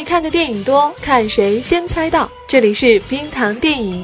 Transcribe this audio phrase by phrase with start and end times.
[0.00, 2.32] 你看的电影多，看谁先猜到。
[2.48, 4.02] 这里是冰糖电影。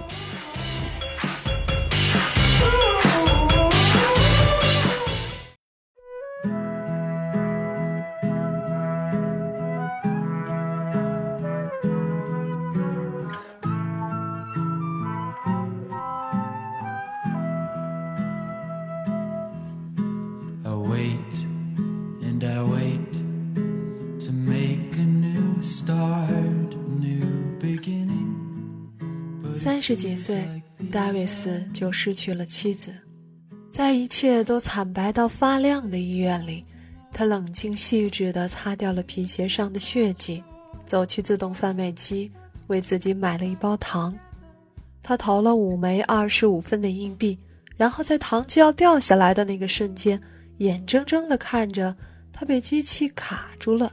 [29.76, 30.42] 三十几岁，
[30.90, 32.94] 戴维斯就失去了妻子。
[33.70, 36.64] 在一切都惨白到发亮的医院里，
[37.12, 40.42] 他冷静细致地擦掉了皮鞋上的血迹，
[40.86, 42.32] 走去自动贩卖机，
[42.68, 44.16] 为自己买了一包糖。
[45.02, 47.36] 他投了五枚二十五分的硬币，
[47.76, 50.18] 然后在糖就要掉下来的那个瞬间，
[50.56, 51.94] 眼睁睁地看着
[52.32, 53.92] 它被机器卡住了。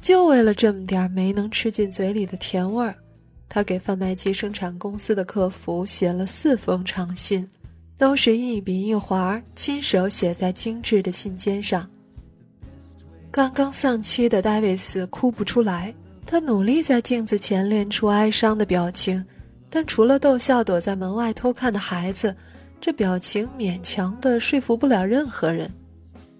[0.00, 2.96] 就为了这么点没能吃进嘴里的甜味儿。
[3.48, 7.48] 他给贩卖机生产公司的客服写了四封长信，
[7.96, 11.88] 都是一笔一划亲手写在精致的信笺上。
[13.30, 15.94] 刚刚丧妻的戴维斯哭不出来，
[16.26, 19.24] 他努力在镜子前练出哀伤的表情，
[19.70, 22.34] 但除了逗笑躲在门外偷看的孩子，
[22.80, 25.70] 这表情勉强的说服不了任何人。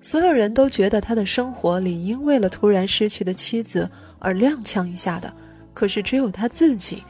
[0.00, 5.32] 所有人都觉得他的生活理应为了突然失去的妻子而踉跄一下的。
[5.78, 7.04] 可是，只有他自己，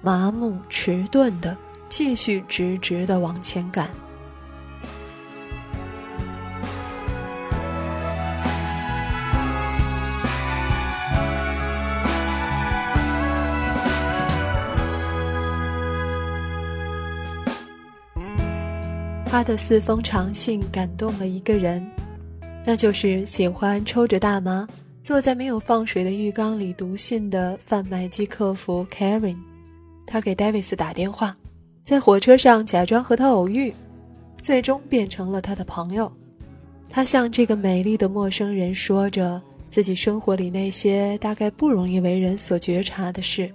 [0.00, 1.54] 麻木迟钝的
[1.90, 3.90] 继续直直的往前赶。
[19.26, 21.86] 他的四封长信感动了一个人，
[22.64, 24.66] 那就是喜欢抽着大麻。
[25.04, 29.36] 坐在没有放水的浴缸里读信的贩卖机客服 Karen，
[30.06, 31.36] 他给戴维斯打电话，
[31.82, 33.70] 在火车上假装和他偶遇，
[34.40, 36.10] 最终变成了他的朋友。
[36.88, 43.52] 他向这个美丽的陌生人说着自己生活里那些大概不容易为人所觉察的事，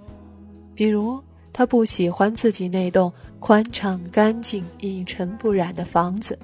[0.72, 1.20] 比如
[1.52, 6.38] 他不喜欢自己那栋宽敞、干净、一尘不染的房子。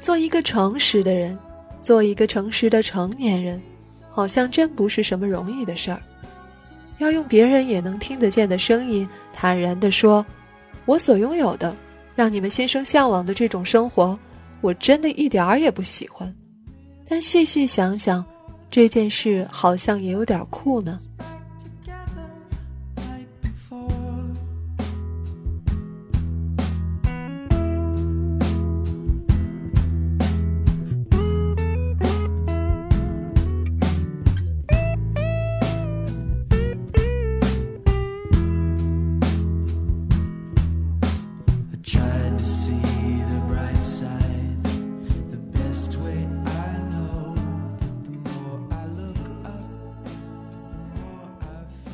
[0.00, 1.38] 做一个诚实的人，
[1.80, 3.62] 做一个诚实的成年人。
[4.10, 6.00] 好像真不是什么容易的事儿，
[6.98, 10.24] 要用别人也能听得见的声音坦然地说
[10.84, 11.74] ：“我所拥有的，
[12.14, 14.18] 让你们心生向往的这种生活，
[14.60, 16.34] 我真的一点儿也不喜欢。
[17.08, 18.24] 但细细想想，
[18.70, 21.00] 这件事好像也有点酷呢。”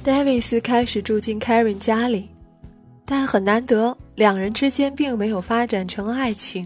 [0.07, 2.31] 戴维斯开始住进 Karen 家里，
[3.05, 6.65] 但很难得，两人之间并没有发展成爱情。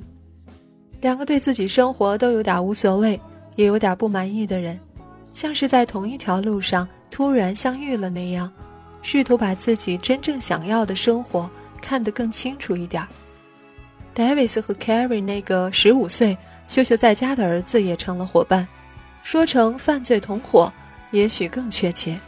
[1.01, 3.19] 两个对自己生活都有点无所谓，
[3.57, 4.79] 也有点不满意的人，
[5.33, 8.53] 像是在同一条路上突然相遇了那样，
[9.01, 13.03] 试图把自己真正想要的生活看得更清楚一点。
[14.13, 16.37] 戴维斯和 Karen 那个十五岁、
[16.69, 18.69] 羞羞在家的儿子也成了伙伴，
[19.23, 20.71] 说成犯罪同伙，
[21.11, 22.21] 也许更确切。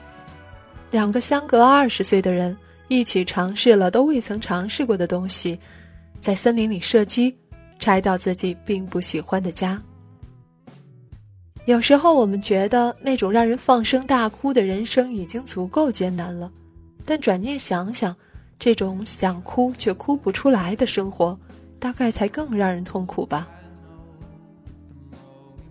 [0.93, 5.59] 两个相隔二十岁的人一起尝试了都未曾尝试过的东西，
[6.21, 7.35] 在森林里射击，
[7.79, 9.83] 拆掉自己并不喜欢的家。
[11.65, 16.53] 有时候我们觉得那种让人放声大哭的人生已经足够艰难了，
[17.07, 18.15] 但转念想想，
[18.59, 21.39] 这种想哭却哭不出来的生活，
[21.79, 23.49] 大概才更让人痛苦吧。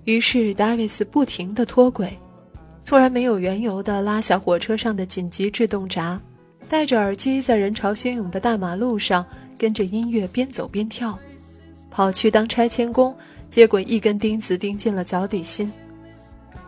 [0.05, 2.17] 于是达维斯不停地脱轨。
[2.85, 6.19] 突然没有缘由地拉下火车上的紧急制动闸，
[6.67, 9.25] 戴着耳机在人潮汹涌的大马路上
[9.57, 11.17] 跟着音乐边走边跳，
[11.89, 13.15] 跑去当拆迁工，
[13.49, 15.71] 结果一根钉子钉进了脚底心。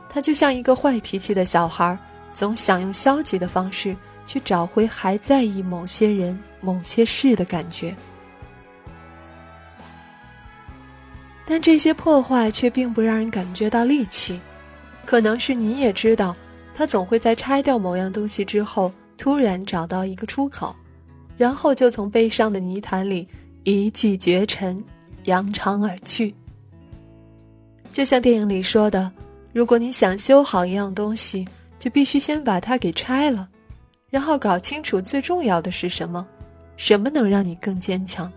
[0.07, 1.97] 他就像一个坏脾气的小孩，
[2.33, 3.95] 总想用消极的方式
[4.25, 7.93] 去找回还在意某些人、某些事的感觉，
[11.45, 14.39] 但这些破坏却并不让人感觉到戾气。
[15.05, 16.35] 可能是你也知道，
[16.73, 20.75] 他总会在拆掉某样东西之后，突然找到一个出口，
[21.37, 23.27] 然后就从悲伤的泥潭里
[23.63, 24.83] 一骑绝尘，
[25.25, 26.33] 扬长而去。
[27.91, 29.11] 就像电影里说的，
[29.53, 31.47] 如果你想修好一样东西，
[31.77, 33.47] 就必须先把它给拆了，
[34.09, 36.25] 然后搞清楚最重要的是什么，
[36.75, 38.31] 什么能让你更坚强。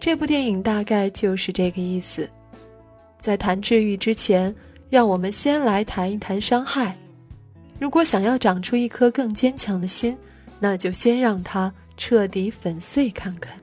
[0.00, 2.28] 这部电影大概就是这个意思。
[3.18, 4.54] 在谈治愈之前，
[4.90, 6.96] 让我们先来谈一谈伤害。
[7.78, 10.16] 如果想要长出一颗更坚强的心，
[10.58, 13.58] 那就先让它彻底粉碎看看。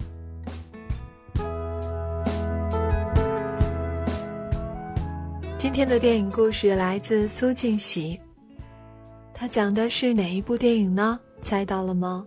[5.57, 8.19] 今天的电影故事来自苏静喜，
[9.33, 11.19] 他讲的是哪一部电影呢？
[11.41, 12.25] 猜到了吗？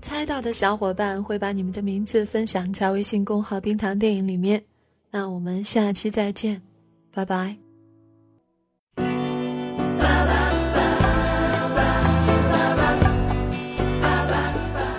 [0.00, 4.62] 猜到的小伙伴会把你们的名字分享在微信公号“冰糖电影”里面。
[5.10, 6.62] 那我们下期再见，
[7.12, 7.65] 拜拜。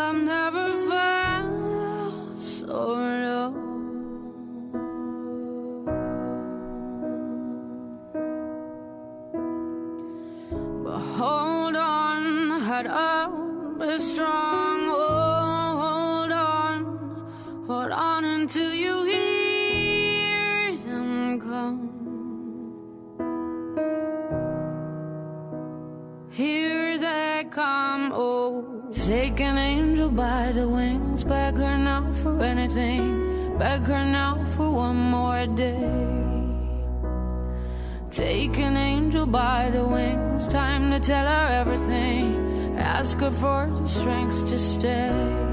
[0.00, 2.76] Have never felt so
[3.24, 3.50] low.
[10.84, 13.32] But hold on, head up,
[13.78, 14.80] be strong.
[14.88, 16.76] Oh, hold on,
[17.66, 19.29] hold on until you hear
[32.72, 35.76] for anything Beg her now for one more day.
[38.10, 40.48] Take an angel by the wings.
[40.48, 42.78] Time to tell her everything.
[42.78, 45.49] Ask her for the strength to stay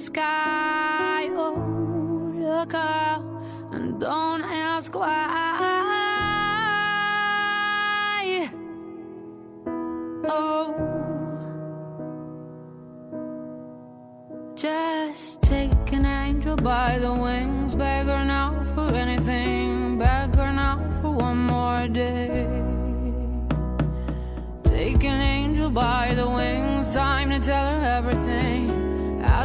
[0.00, 1.28] sky.
[1.32, 3.22] Oh, look up
[3.72, 5.10] and don't ask why.
[10.26, 10.74] Oh,
[14.54, 20.78] just take an angel by the wings, beg her now for anything, beg her now
[21.02, 22.46] for one more day.
[24.64, 28.39] Take an angel by the wings, time to tell her everything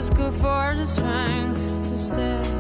[0.06, 2.56] asking for the strength to stay.